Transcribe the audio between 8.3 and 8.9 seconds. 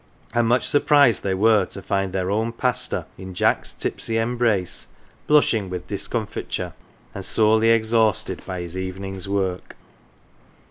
by his